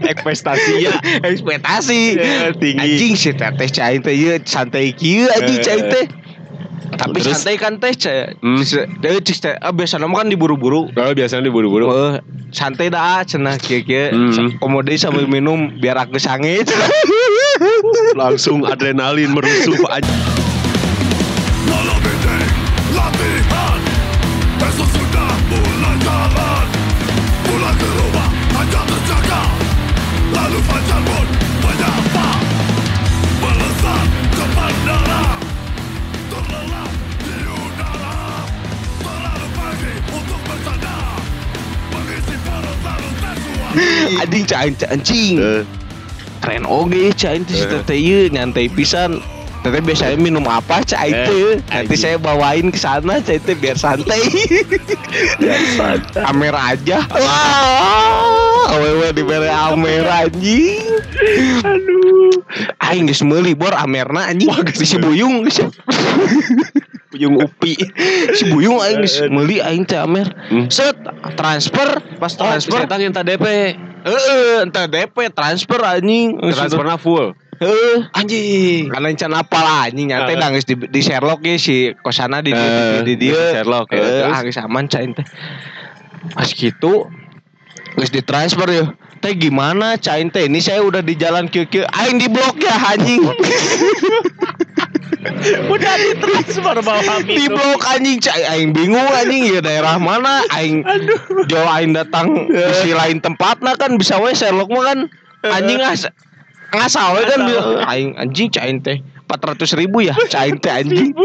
[0.12, 2.00] ekspektasi ya Ekspektasi.
[2.16, 2.52] Ya.
[2.80, 6.06] Anjing si teteh aing teh ieu santai kieu anjing aing teh.
[7.02, 7.34] Tapi Terus?
[7.34, 8.38] santai kan teh cek.
[8.38, 8.62] Hmm.
[8.98, 10.86] Deui cek teh ah biasana mah kan diburu-buru.
[10.92, 12.14] kalau biasanya diburu-buru Oh,
[12.50, 14.54] santai dah cenah kieu-kieu Hmm.
[14.56, 16.88] komode sambil minum biar aku sange cenah.
[18.20, 20.12] langsung adrenalin merusuh aja
[44.32, 45.36] Anjing teh anjing.
[45.36, 45.62] Eh,
[46.42, 47.70] Keren oge cek aing teh si Eh.
[47.70, 49.20] teteh ieu nyantai pisan.
[49.62, 51.54] Teteh biasanya minum apa cek aing Eh, teh.
[51.70, 54.18] Nanti saya bawain ke sana cek teh biar santai.
[56.26, 57.04] Amer aja.
[57.06, 60.82] Wah, awewe di mere amer anjing.
[61.62, 62.34] aduh
[62.82, 64.50] Aing geus meuli bor amerna anjing.
[64.74, 65.62] Si buyung geus.
[67.12, 67.76] Puyung upi
[68.32, 70.26] Si buyung aing geus meuli aing teh amer.
[70.50, 70.66] Hmm.
[70.72, 70.98] Set
[71.38, 72.82] transfer pas transfer.
[72.82, 76.38] transfer yang tak DP Heeh, entah DP transfer anjing.
[76.38, 78.10] transfernya full Heeh.
[78.10, 80.42] anjing Karena apa lah anjing nyantai Heeh.
[80.42, 83.28] dah geus di, di Sherlock ge si kosana di di, di, di, di.
[83.30, 84.02] Sherlock, ya.
[84.02, 85.22] Heeh, ah geus aman cain teh.
[86.34, 87.06] Pas gitu
[87.94, 88.84] geus ditransfer ya.
[89.22, 90.50] Teh gimana cain teh?
[90.50, 91.86] Ini saya udah di jalan kieu-kieu.
[91.86, 93.22] Aing di blok ya anjing.
[95.70, 99.46] udah ditransfer bawa di blok anjing cai aing bingung anjing.
[99.54, 100.42] Ya daerah mana?
[100.50, 100.82] Aing
[101.46, 103.94] jauh aing datang di lain tempatna kan.
[103.94, 104.98] Bisa we Sherlock mah kan.
[105.46, 106.10] Anjing ngas
[106.74, 107.40] ngasal we kan.
[107.86, 108.98] Aing anjing cain teh
[109.30, 111.14] 400 ribu ya cain teh anjing.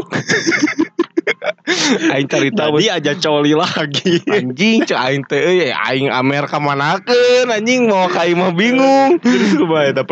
[2.15, 4.23] Aing cerita tadi aja coli lagi.
[4.29, 7.89] Anjing cek aing teh euy aing amer ka manakeun anjing.
[7.89, 9.19] Mau ka aing mah bingung.
[9.19, 10.05] Terus kumaha eta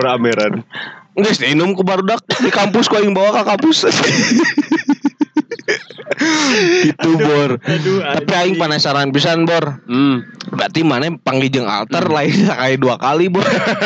[1.15, 3.88] perameran Geus minum ku barudak di kampus ku aing bawa ke kampus
[6.86, 7.58] Itu bor.
[7.60, 9.82] Aduh, Tapi aing penasaran pisan bor.
[9.89, 10.23] Hmm.
[10.54, 13.43] Berarti mana panggil jeung alter lain sekali dua kali bor.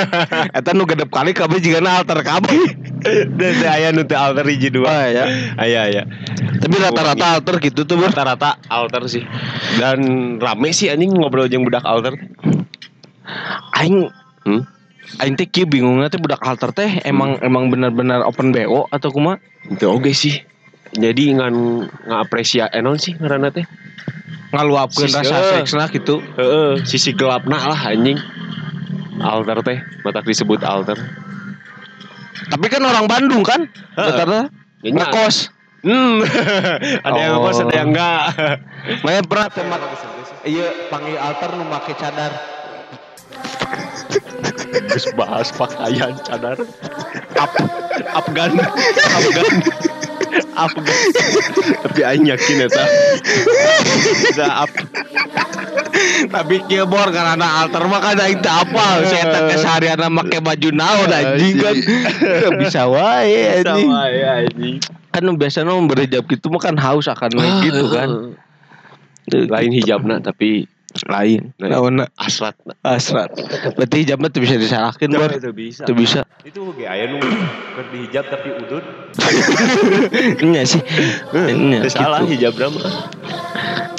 [0.58, 2.76] Eta nu gedep kali kabeh jigana alter kabeh.
[3.34, 4.88] Dan aya nu teu alter hiji dua.
[4.92, 5.26] Oh ya.
[5.56, 6.04] Aya aya.
[6.60, 8.12] Tapi rata-rata alter gitu tuh bor.
[8.12, 9.24] Rata-rata alter sih.
[9.80, 12.14] Dan rame sih anjing ngobrol jeung budak alter.
[13.80, 14.12] Aing
[14.48, 14.64] Hmm?
[15.18, 19.42] Aing teh kieu bingungnya teh budak alter teh emang emang benar-benar open BO atau kumaha?
[19.66, 20.38] Itu oke sih.
[20.94, 21.54] Jadi ngan
[22.06, 23.66] ngapresia enon sih ngaranna teh.
[24.54, 25.50] Ngaluapkeun rasa eh.
[25.66, 26.22] seksna gitu.
[26.38, 28.18] Heeh, sisi gelapna lah anjing.
[29.20, 30.96] Alter teh, mata disebut alter.
[32.50, 33.66] Tapi kan orang Bandung kan?
[33.98, 35.04] Rata-rata Ya, nya.
[35.06, 35.52] ngekos.
[35.84, 36.24] Hmm.
[37.08, 37.44] ada yang Oh.
[37.44, 38.24] ngekos, ada yang enggak.
[39.04, 39.80] Makanya pernah temat
[40.48, 42.32] Iya, panggil alter nu make cadar.
[44.90, 46.58] Terus bahas pakaian cadar.
[47.38, 47.54] Up,
[48.10, 48.58] Afgan,
[49.14, 49.48] Afgan,
[50.58, 50.98] Afgan.
[51.86, 52.84] Tapi aing yakin eta.
[54.26, 54.72] Bisa up.
[56.30, 59.06] Tapi kieu bor karena alter mah kan aing teu apal.
[59.06, 61.76] Saya teh keseharian make baju naon anjing kan.
[62.20, 63.90] Teu bisa wae anjing.
[63.90, 64.78] Sama ya anjing.
[65.10, 68.10] Kan biasanya berhijab gitu mah kan haus akan Ah, gitu kan.
[69.30, 70.66] Lain hijabna tapi
[71.08, 71.54] lain.
[71.62, 71.72] Lain.
[71.72, 72.56] Naonna asrat.
[72.86, 73.30] asrat.
[73.78, 75.32] Berarti hijabnya tuh bisa disalahkeun bor.
[75.32, 75.84] itu bisa.
[75.86, 76.22] Tuh bisa.
[76.44, 78.86] Itu oke aya nu keur dihijab tapi udut.
[80.50, 80.82] Iya sih.
[81.32, 82.50] Teu salah gitu.
[82.50, 82.94] hijab mah.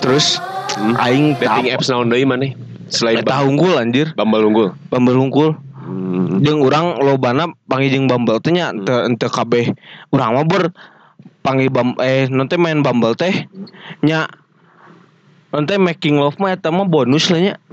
[0.00, 0.40] Terus
[0.78, 0.94] Hmm.
[1.02, 2.54] aing Dating apps naon deui maneh?
[2.86, 4.14] Selain Eta unggul anjir.
[4.14, 4.68] Bumble unggul.
[4.86, 5.50] Bumble unggul.
[5.80, 6.38] Hmm.
[6.46, 8.86] jeung urang lobana panggil jeung Bumble teh nya Hmm.
[8.86, 9.74] teu teu kabeh
[10.14, 10.70] urang mah ber
[11.42, 13.50] panggil bam eh non teh main Bumble teh
[14.06, 14.30] nya
[15.50, 17.54] non teh making love mah eta mah bonus lah nya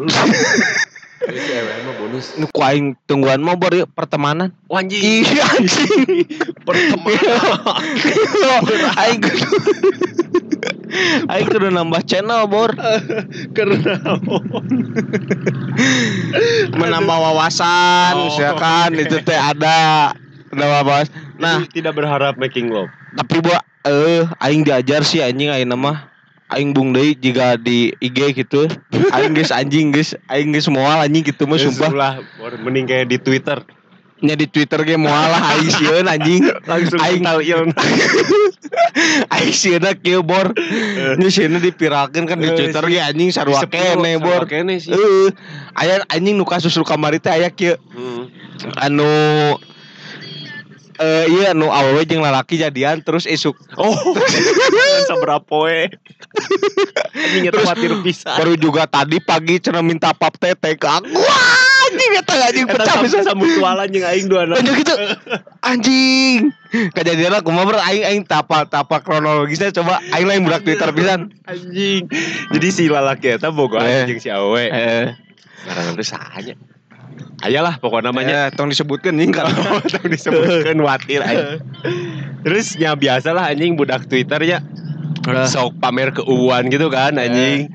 [1.28, 2.34] mah bonus.
[2.40, 4.98] nu ku aing tungguan mah ber ieu pertemanan Wanjing.
[5.28, 6.26] iya anjing
[6.68, 7.38] Pertemanan.
[9.04, 9.46] aing kudu
[11.30, 12.72] aing kudu nambah channel bor
[13.54, 13.78] Karena
[16.74, 18.26] menambah wawasan Oh.
[18.26, 20.12] misalkan itu teh ada
[20.50, 22.90] ada wawasan nah Jadi tidak berharap making love.
[23.13, 26.08] tapi buat eh aing diajar sih anjing aing nama
[26.48, 28.72] aing bung deui jika di IG gitu
[29.12, 32.14] aing geus anjing geus aing geus moal anjing gitu mah sumpah lah
[32.60, 33.60] mending kayak di Twitter.
[34.18, 37.70] nya di Twitter ge moal lah aing sieun anjing Langsung aing tahu ilmu.
[39.36, 40.58] aing sieun kieu bor
[41.20, 44.90] nya sieun dipiralkeun kan di Eh, Twitter ge anjing sarua kene bor kene sih.
[44.90, 45.30] Heeh.
[45.76, 48.26] aya anjing nu kasus lu kamari teh aya kieu Hmm.
[48.82, 49.06] anu
[50.98, 53.94] eh iya anu awewe jeung lalaki jadian terus isuk Oh,
[55.10, 55.94] seberapa we?
[57.14, 58.36] Anjing eta Terus- khawatir pisan.
[58.36, 61.10] baru juga tadi pagi cenah minta pap tete ke aku
[61.88, 64.94] anjing eta anjing pecah bisa sama mutualan jeung aing dua Banyak gitu
[65.62, 66.50] anjing
[66.92, 71.30] kejadian aku mah ber aing aing tapa tapa kronologisnya coba aing lain budak twitter pisan
[71.44, 72.10] Anjing.
[72.50, 74.04] Jadi si lalaki eta bogohan Eh.
[74.06, 74.64] jeung si awe.
[74.64, 75.16] eh
[75.64, 76.56] Karena itu sahanya.
[77.46, 78.50] Ayalah pokoknya namanya.
[78.50, 81.62] namanya tong disebutkan nih Oh, tahu disebutkan watir aja.
[82.42, 84.60] Terus ya biasalah anjing budak Twitter ya.
[85.28, 87.70] Sok pamer keuuan gitu kan anjing.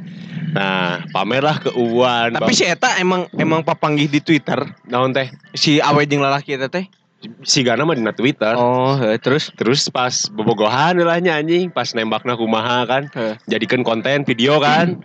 [0.53, 2.37] Nah, pamerlah keuuan.
[2.37, 5.33] tapi si eta emang emang papanggih di twitter naon teh?
[5.57, 6.85] si awe jeung lalaki eta teh
[7.47, 8.51] Si Gana mah dina Twitter.
[8.59, 13.07] oh eh, terus Terus pas bobogohan ulahnya anjing, pas nembakna kumaha kan.
[13.15, 13.39] Eh.
[13.47, 14.99] Jadikan konten video kan.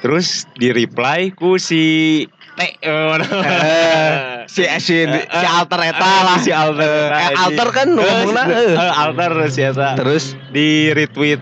[0.00, 7.08] Terus di reply ku si T Eh, si si si alter eta lah si alter
[7.08, 7.38] Eh, anjing.
[7.38, 8.74] alter kan ngomongna Eh, eh.
[8.74, 11.40] eh, alter si eta terus di retweet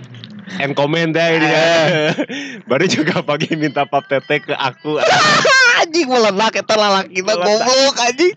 [0.58, 1.66] and comment ya ini ya.
[2.68, 4.98] Baru juga pagi minta pap tete ke aku.
[5.80, 7.58] anjing meledak eta lalaki mah Meledak.
[7.62, 8.32] goblok anjing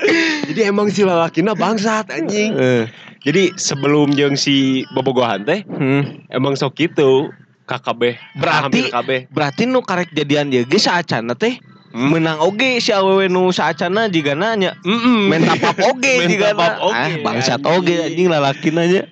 [0.48, 2.54] Jadi emang si lalakina bangsat anjing.
[2.54, 2.84] Eh.
[3.20, 4.56] Jadi sebelum jeung si
[4.92, 6.26] bobogohan teh Hmm.
[6.28, 7.32] emang sok gitu
[7.64, 8.02] KKB
[8.36, 9.10] Berarti- hampir KB.
[9.30, 11.56] Berarti nu karek jadian dia ge saacana teh
[11.94, 12.10] Hmm.
[12.10, 15.30] menang oge si awewe nu saacana jiga nanya Mm-mm.
[15.30, 19.06] main tapap oge jiga tapap oge, ah bangsat oge anjing lalaki nanya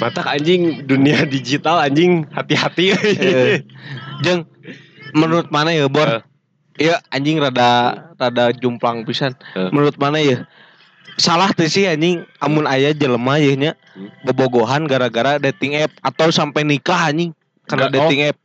[0.00, 2.96] Mata anjing dunia digital anjing hati-hati.
[2.96, 3.62] Eh.
[4.24, 4.48] Jeng
[5.12, 6.24] menurut mana ya Bor?
[6.80, 9.36] Iya anjing rada rada jumplang pisan.
[9.52, 9.68] Eh.
[9.68, 10.48] Menurut mana ya?
[11.20, 14.08] Salah tuh sih anjing amun aya jelema ye nya Hmm.
[14.24, 17.36] bobogohan gara-gara dating app atau sampai nikah anjing
[17.68, 17.92] karena oh.
[17.92, 18.40] dating app.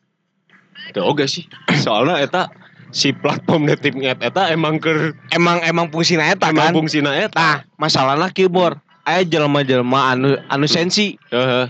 [0.92, 1.48] Tuh oke sih.
[1.80, 2.52] Soalnya eta
[2.90, 6.74] si platform dating app eta emang ke Emang emang fungsina eta emang kan.
[6.74, 7.36] fungsina eta.
[7.36, 8.80] Nah, masalahnya kieu Bor.
[9.04, 11.68] Aya jelema-jelema anu anu sensi Heeh.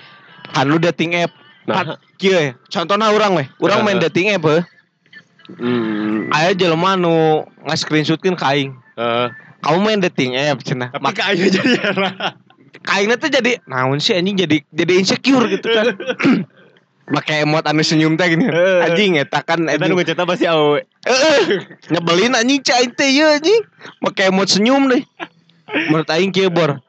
[0.53, 1.29] anu dating app.
[1.65, 2.53] Nah, kieu.
[2.67, 3.45] Contohna urang weh.
[3.57, 4.09] Urang main Heeh.
[4.09, 4.63] dating app heuh.
[5.53, 8.73] hmm, Aya jelema anu nge-screenshotkeun ka aing.
[8.97, 9.27] eh,
[9.57, 10.89] Kamu main dating app cenah.
[10.89, 12.09] tapi kayaknya jadi era.
[12.77, 15.97] kainnya tuh jadi naon sih anjing jadi jadi insecure gitu kan
[17.07, 18.45] make emot anu senyum teh gini.
[18.45, 18.83] Eh.
[18.83, 20.83] Anjing eta kan Eta nu ngeceta pasti awe.
[21.07, 21.39] Heeh.
[21.89, 23.63] Nyebelin anjing cai teh ieu anjing.
[23.99, 25.03] Make emot senyum deh.
[25.87, 26.79] Menurut aing kieu bor.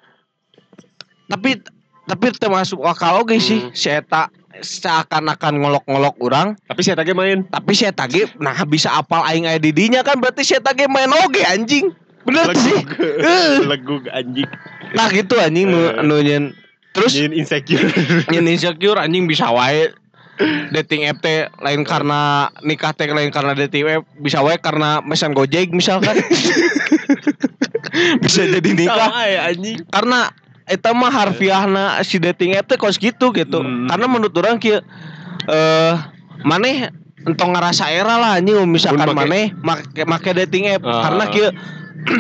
[1.29, 1.61] Tapi
[2.09, 3.75] tapi termasuk akal oge sih Hmm.
[3.75, 7.47] si eta seakan-akan ngolok-ngolok orang Tapi saya tadi main.
[7.47, 10.73] tapi si eta ge nah bisa apal aing aya di dinya kan berarti si eta
[10.73, 11.93] ge main oge anjing.
[12.25, 12.75] Bener sih.
[12.97, 13.63] Heeh.
[13.63, 14.49] Legug anjing.
[14.93, 16.01] Nah gitu anjing nu Eh.
[16.01, 16.57] nu nyen
[16.91, 17.87] terus Nyin insecure.
[18.33, 19.93] nyen insecure anjing bisa wae
[20.71, 25.33] dating app teh lain karena nikah teh lain karena dating app bisa wae karena mesan
[25.33, 26.15] Gojek misalkan
[28.23, 29.77] bisa jadi nikah ya anjing.
[29.89, 30.29] karena
[30.65, 33.87] eta mah harfiahna si dating app teh kos gitu gitu Hmm.
[33.87, 34.79] karena menurut orang kieu
[35.47, 35.93] eh
[36.41, 36.89] maneh
[37.25, 41.01] entong ngerasa era lah anjing misalkan Mun make- maneh make make dating app Ah.
[41.03, 41.49] karena kieu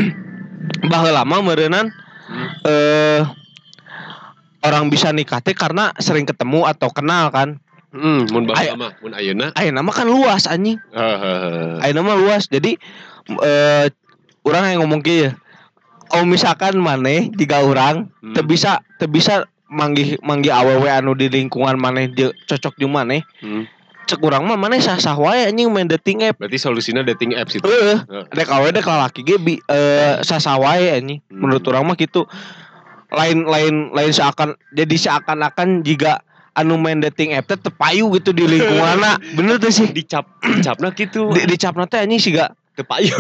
[0.90, 1.86] baheula lama meureunnan
[2.28, 2.48] Hmm.
[2.62, 3.20] eh
[4.60, 7.56] orang bisa nikah teh karena sering ketemu atau kenal kan
[7.88, 9.48] Hmm, mun baheula mah mun ayeuna.
[9.54, 11.80] ayeuna mah kan luas anjing Heeh.
[11.80, 12.76] ayeuna mah luas jadi
[13.40, 13.86] eh
[14.44, 15.32] orang yang ngomong kieu
[16.10, 18.32] oh misalkan maneh jika orang Hmm.
[18.32, 22.12] teu bisa teu bisa manggih manggih awewe anu di lingkungan maneh
[22.44, 23.64] cocok jeung maneh Hmm.
[24.04, 27.64] cek urang mah maneh sah-sah wae anjing main dating app Berarti solusinya dating apps itu.
[27.64, 28.00] Heeh.
[28.02, 28.24] Heeh.
[28.30, 31.40] dek awewe dek lalaki ge bi eh sah-sah wae anjing Hmm.
[31.40, 32.28] menurut urang mah gitu
[33.08, 36.20] lain lain lain seakan jadi seakan-akan jika
[36.58, 41.30] anu main dating app teh tepayu gitu di lingkunganna bener tuh sih Dicap dicapna gitu.
[41.30, 43.10] di, dicapna teh anjing siga Tepayu.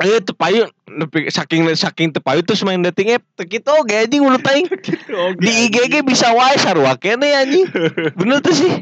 [0.00, 4.40] Ayo tepayu nepi saking saking tepayu terus main dating app teu kitu oge anjing menurut
[4.42, 4.64] aing.
[5.44, 7.68] Di IG ge bisa wae sarua kene anjing.
[8.16, 8.80] Bener tuh sih.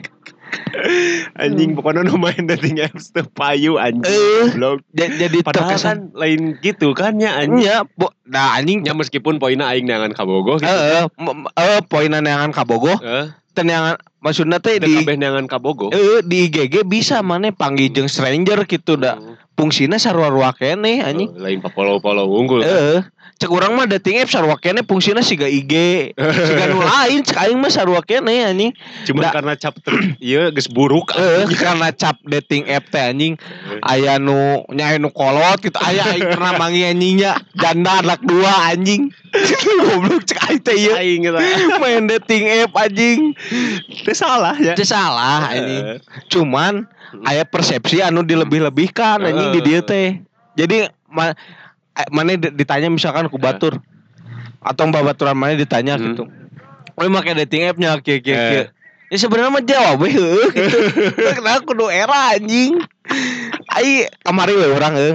[1.34, 4.06] anjing pokoknya nu main dating apps tepayu anjing.
[4.06, 4.54] Eh.
[4.54, 4.78] Blog.
[4.94, 7.66] Ja- Jadi Padahal kan lain gitu kan ya anjing.
[7.66, 10.66] nya bo, nah anjing Ya meskipun poinnya aing neangan kabogoh gitu.
[10.66, 15.90] eh m- eh poinan neangan kabogoh Eh, teu neangan maksudna teh di kabeh neangan kabogoh.
[15.90, 19.16] eh di IG ge bisa maneh panggil jeung stranger gitu da.
[19.16, 21.32] Oh, Fungsina sarua-rua kene anjing.
[21.34, 22.60] lain papolo-polo unggul.
[22.60, 23.00] Eh,
[23.36, 25.72] cek urang mah dating app sarua kene fungsina siga IG,
[26.16, 28.72] siga nu lain cek aing mah sarua kene anjing.
[29.04, 29.76] Cuma da- karena cap
[30.24, 31.12] iya geus buruk.
[31.12, 33.36] Eh, karena cap dating app teh anjing.
[33.84, 35.76] Aya nu nyai nu kolot gitu.
[35.84, 37.36] Aya aing pernah mangi anjingnya.
[37.60, 39.12] Janda anak dua anjing.
[39.84, 40.96] Goblok cek aing teh ieu.
[40.96, 41.40] Aing eta.
[41.76, 43.36] main dating app anjing.
[44.00, 44.72] Teu salah ya.
[44.72, 46.00] itu salah anjing.
[46.32, 46.88] Cuman
[47.28, 50.24] aya persepsi anu dilebih-lebihkan anjing di dieu teh.
[50.56, 51.36] Jadi ma,
[52.12, 53.80] mana di- ditanya misalkan ku batur
[54.60, 56.04] atau mbak baturan mana ditanya Hmm.
[56.12, 56.24] gitu
[56.96, 58.40] Oh, make dating app nya kieu kieu Eh.
[58.48, 58.64] kieu.
[59.12, 60.78] Ya sebenarnya mah jawab heueuh gitu.
[61.12, 62.80] Kenapa kudu era anjing.
[63.68, 64.64] Ai kamari we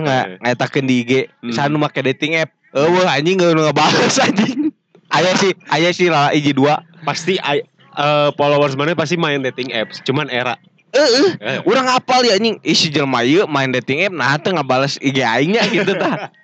[0.05, 0.37] nga Eh.
[0.45, 1.49] ngetakeun di IG Hmm.
[1.49, 2.53] sanu make dating app.
[2.77, 4.69] Eueuh anjing geus nu ngebales anjing.
[5.09, 6.85] Aya sih, aya sih lah hiji dua.
[7.01, 7.65] Pasti ai-
[7.97, 10.61] eh, followers mana pasti main dating apps, cuman era.
[10.93, 12.61] Eh, urang apal ya anjing.
[12.61, 16.29] Ih si jelema ieu main dating app nah teu ngabales IG aing nya gitu tah.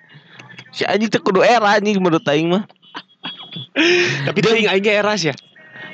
[0.70, 2.64] Si anjing teh kudu era anjing menurut aing mah.
[4.26, 5.34] tapi teuing aing ge eras ya.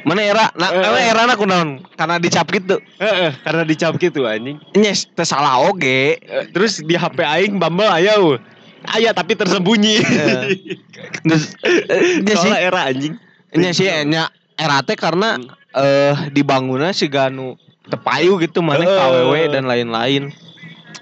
[0.04, 0.52] Mana era?
[0.52, 1.80] Nah, emang era na kunaon?
[1.96, 2.76] Karena dicap gitu.
[3.00, 4.60] Heeh, karena dicap gitu anjing.
[4.76, 6.20] Nyes, teu salah oge.
[6.20, 8.12] Eh, Terus di HP aing Bumble aya.
[8.84, 9.96] Aya tapi tersembunyi.
[10.04, 10.76] Eh.
[11.24, 13.16] Terus eh, sih Soalnya era anjing.
[13.54, 15.48] nya sih nya era teh karena Hmm.
[15.74, 17.58] eh dibangunnya si Ganu
[17.88, 18.86] tepayu gitu mana Eh.
[18.86, 20.30] KWW dan lain-lain.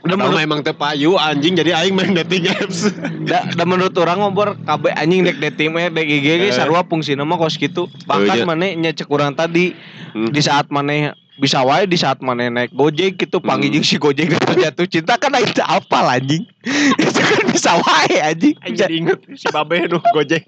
[0.01, 2.89] Atau menurut, memang tepayu anjing jadi aing main dating apps.
[3.29, 6.55] da, da menurut orang ngobrol KB anjing dek dating mah dek IG ge Eh.
[6.55, 7.87] sarua fungsina mah kos gitu.
[8.09, 8.45] Bahkan iya.
[8.49, 9.77] mana nya cek tadi
[10.13, 10.29] Hmm.
[10.29, 13.81] di saat mana bisa wae di saat mana naik Gojek gitu panggil Hmm.
[13.83, 16.45] si Gojek itu jatuh cinta kan aing teu apal anjing.
[17.01, 18.55] Itu kan bisa wae anjing.
[18.69, 20.45] Jadi inget si Babe nu Gojek.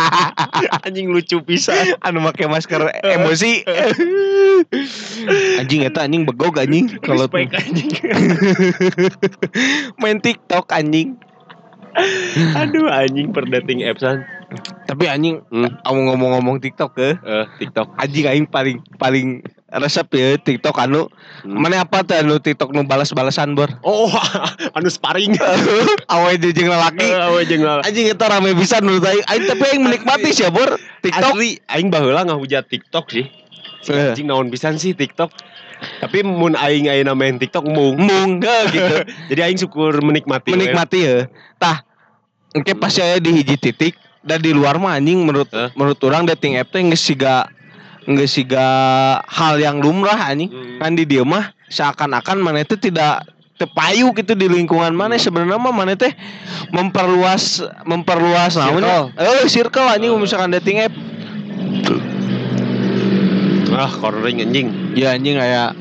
[0.86, 1.96] anjing lucu pisan.
[2.00, 3.64] anu make masker emosi
[5.56, 7.90] anjing eta anjing begog anjing kalau anjing.
[9.96, 11.16] main TikTok anjing
[12.54, 14.26] Aduh anjing per dating appsan.
[14.84, 15.66] tapi anjing Hmm.
[15.82, 17.94] ngomong-ngomong TikTok ke Eh, TikTok.
[17.96, 19.42] anjing aing paling paling
[19.74, 21.06] resep ya TikTok anu
[21.42, 21.60] Hmm.
[21.60, 24.08] mana apa tuh anu TikTok nu balas-balasan bor Oh,
[24.76, 25.36] anu sparring.
[26.14, 27.82] awe jeung lelaki Eh, awe jeung lala.
[27.82, 31.60] anjing eta rame bisa menurut aing aing tapi aing menikmati sih ya bor TikTok Asli,
[31.68, 33.28] aing baheula ngahujat TikTok sih.
[33.84, 34.08] Eh.
[34.08, 35.28] Anjing naon pisan sih TikTok.
[36.00, 38.00] Tapi mun aing ayeuna main TikTok mung.
[38.00, 40.56] mung gitu Jadi aing syukur menikmati.
[40.56, 41.16] menikmati ya
[41.54, 41.84] tah
[42.50, 46.56] engke pas saya di hiji titik dan di luar mah anjing menurut menurut orang dating
[46.56, 47.52] app teh geus siga
[48.06, 48.66] geus siga
[49.24, 50.76] hal yang lumrah anjing Hmm.
[50.78, 55.70] kan di dia mah seakan-akan mana itu tidak tepayu gitu di lingkungan mana sebenarnya mah
[55.70, 56.12] mana teh
[56.68, 60.18] memperluas memperluas namanya eh circle anjing Oh.
[60.18, 60.94] misalkan dating app
[63.74, 64.68] Ah, cornering anjing.
[64.94, 65.74] Ya anjing kayak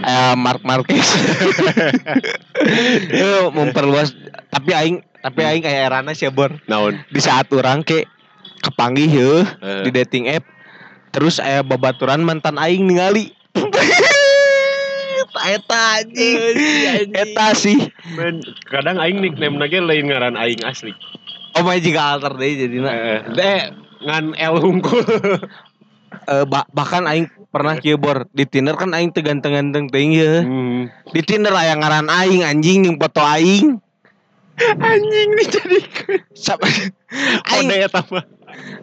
[0.00, 1.04] kayak Mark Marquez.
[3.12, 4.16] Yo, memperluas
[4.48, 6.56] tapi aing tapi aing kayak Erana sih bor.
[6.64, 6.96] Naon?
[7.12, 8.08] Di saat orang ke
[8.64, 9.84] kepanggih heuh Eh.
[9.84, 10.48] di dating app.
[11.16, 13.32] Terus aya babaturan mantan aing ningali.
[15.56, 17.08] Eta anjing.
[17.16, 17.88] Eta sih.
[18.12, 20.92] Men, kadang aing nickname lagi lain ngaran aing asli.
[21.56, 22.92] Oh my juga alter deh jadinya.
[22.92, 23.60] Eh, deh
[24.04, 25.00] ngan L hungkul.
[26.26, 30.42] Eh, ba- bahkan aing pernah kieu bor di Tinder kan aing teu ganteng-ganteng teuing ya.
[30.42, 30.90] Hmm.
[31.14, 33.78] Di Tinder aya ngaran aing anjing yang foto aing.
[34.58, 36.90] Anjing dijadikan Sap- kode
[37.46, 38.26] aing eta mah.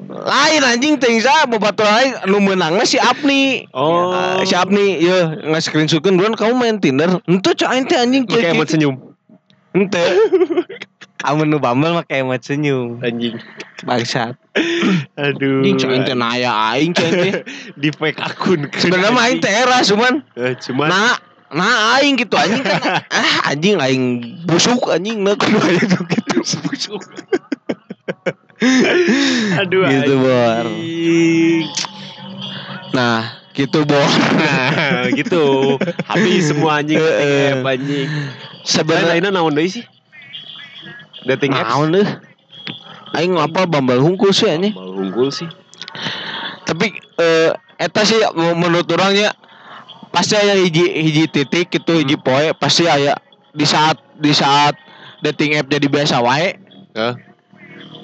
[0.09, 3.65] Lain anjing teuing sa bobato aing nu meunang mah si Apni.
[3.73, 4.13] Oh.
[4.13, 5.17] Eh, si Apni ye
[5.49, 7.19] nge-screenshotkeun duluan kamu main Tinder.
[7.25, 8.95] Henteu cak aing teh anjing Pakai emot senyum.
[9.73, 10.05] Henteu.
[11.27, 12.99] Amun nu Bumble mah kayak emot senyum.
[13.01, 13.39] Anjing.
[13.87, 14.35] Bangsat.
[15.23, 15.63] Aduh.
[15.63, 17.33] Anjing cak aing teh naya aing cak teh.
[17.81, 18.69] di fake akun.
[18.75, 21.15] Sebenarnya mah aing teh era cuman Eh, cuman Nah,
[21.53, 22.81] nah aing gitu anjing kan
[23.13, 24.05] ah anjing aing
[24.49, 25.97] busuk anjing nah kudu gitu
[26.65, 27.01] busuk.
[29.61, 30.65] Aduh Gitu, Bor.
[32.93, 33.19] Nah,
[33.53, 34.09] gitu Bor.
[34.37, 35.75] Nah, gitu.
[36.05, 38.07] Habis semua anjing Eh, dating app anjing.
[38.63, 39.83] Sebenarnya lainnya naon deui sih?
[41.27, 41.69] Dating apps.
[41.69, 42.07] naon deh.
[43.13, 44.73] Aing ngapal Bumble hungkul sih anjing.
[44.73, 45.49] Mau unggul sih.
[46.63, 48.17] Tapi eh eta sih
[48.55, 49.35] menurut orangnya
[50.13, 53.17] pasti aya hiji hiji titik itu hiji poe pasti aya
[53.51, 54.77] di saat di saat
[55.25, 56.53] dating app jadi biasa wae
[56.93, 57.32] Heeh.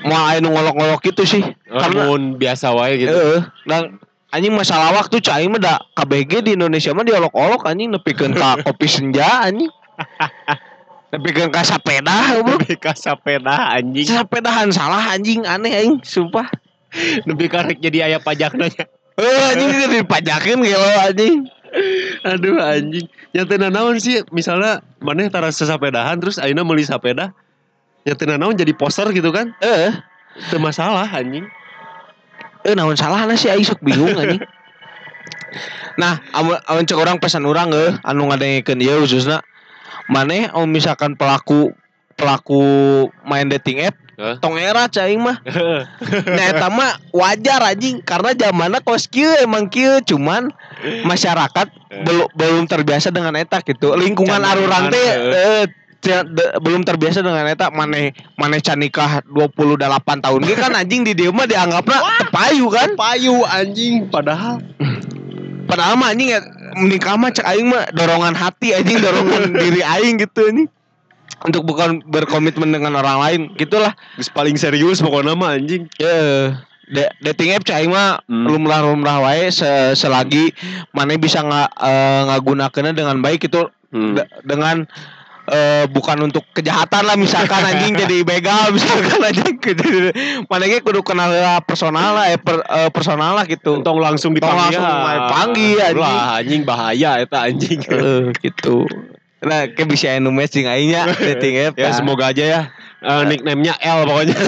[0.05, 1.43] Mau aya nu ngolok-ngolok gitu sih.
[1.67, 3.11] Karena Karena biasa wae gitu.
[3.11, 3.41] Heeh.
[3.67, 8.57] Dan anjing masalah waktu cai mah da KBG di Indonesia mah diolok-olok anjing nepikeun ka
[8.65, 9.71] kopi senja anjing.
[11.09, 12.37] nepikeun ka sapeda.
[12.45, 14.07] Lebih ka sepeda anjing.
[14.07, 16.47] Sapedahan salah anjing aneh aing sumpah.
[17.29, 18.85] Lebih karek jadi ayah pajak nanya.
[19.19, 21.49] Eh anjing dipajakin gelo anjing.
[22.25, 23.05] Aduh anjing.
[23.35, 27.35] Yang tena naon sih misalnya maneh tara sesapedahan terus ayeuna meuli sepeda.
[28.15, 29.51] Tena naon jadi poster gitu kan?
[29.59, 29.91] Eh,
[30.49, 31.45] Itu masalah anjing.
[32.59, 34.43] eh naon salah sih aing sok bingung anjing.
[35.95, 39.41] Nah, amun amun cek orang pesan orang eh anu ngadengekeun ieu khususna
[40.07, 41.71] maneh oh misalkan pelaku
[42.19, 42.61] pelaku
[43.23, 44.35] main dating app Hah?
[44.43, 45.39] tong era cing mah
[46.35, 50.51] Nah eta mah wajar anjing karena zamanna kos kieu emang kieu cuman
[51.07, 51.71] masyarakat
[52.03, 53.95] belum belum terbiasa dengan eta gitu.
[53.95, 55.71] Lingkungan eh, de-
[56.63, 59.83] belum terbiasa dengan eta maneh maneh can nikah 28
[60.23, 62.95] tahun ge kan anjing di dieu mah dianggapna tepayu kan.
[62.95, 64.63] Payu anjing padahal
[65.69, 66.41] Padahal mah anjing ya,
[66.81, 70.65] menikah mah cek aing mah dorongan hati anjing dorongan diri aing gitu anjing.
[71.45, 73.93] Untuk bukan berkomitmen dengan orang lain gitulah.
[74.33, 75.85] paling serius pokoknya mah anjing.
[76.01, 76.57] Ya,
[76.89, 78.49] da- dating app cai mah Hmm.
[78.49, 80.57] lumrah lumrah wae se- selagi
[80.89, 81.69] mana bisa nggak
[82.25, 84.17] ngagunakeunna dengan baik itu Hmm.
[84.17, 84.89] de- dengan
[85.49, 89.57] eh, bukan untuk kejahatan lah misalkan anjing jadi begal misalkan anjing
[90.47, 91.29] mana ge kudu kenal
[91.65, 94.79] personal lah eh, per- eh, personal lah gitu Tong langsung Tong dipanggil.
[94.79, 95.99] langsung dipanggil, anjing.
[95.99, 97.79] Lah anjing bahaya eta anjing.
[97.85, 98.85] Eh, gitu
[99.39, 101.95] nah kayak bisa anu matching aingnya dating app ya nah.
[101.95, 102.61] semoga aja ya.
[102.99, 104.35] Eh, nickname-nya L pokoknya.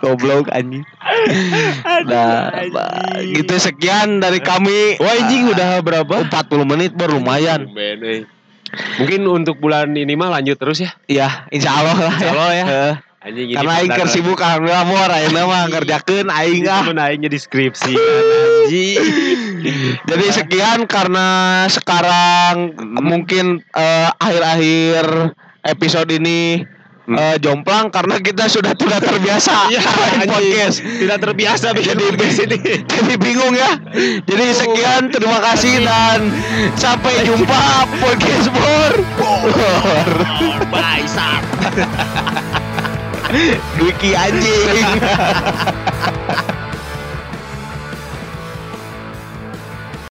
[0.00, 0.82] goblok anjing
[2.08, 2.50] nah
[3.22, 6.26] gitu sekian dari kami Wah anjing udah berapa?
[6.28, 7.68] 40 menit baru lumayan.
[9.00, 10.90] Mungkin untuk bulan ini mah lanjut terus ya.
[11.06, 12.64] ya insya Allah lah Insya Allah ya.
[12.66, 16.92] Eh, Anjing ini karena aing keur sibuk alhamdulillah mah ayeuna mah ngerjakeun aing ah Itu
[16.92, 19.00] aingnya deskripsi kan anjing.
[20.04, 21.28] jadi sekian karena
[21.72, 25.32] sekarang mungkin eh, akhir-akhir
[25.64, 26.68] episode ini
[27.08, 30.30] eh, jomplang karena kita sudah tidak terbiasa anjing.
[30.30, 30.76] podcast.
[30.80, 32.58] Tidak terbiasa podcast ini.
[32.92, 33.72] jadi bingung ya.
[34.24, 36.32] Jadi sekian terima kasih dan
[36.80, 37.62] sampai jumpa
[38.02, 38.94] podcast bor.
[40.72, 41.44] Bye, sat.
[43.74, 45.02] Dwiki anjing